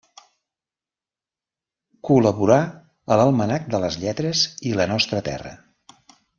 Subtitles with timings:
[2.09, 5.57] Col·laborà a l'Almanac de les Lletres i La Nostra Terra.